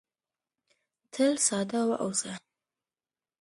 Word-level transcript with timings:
تل 1.13 1.33
ساده 1.47 1.81
واوسه. 1.89 2.31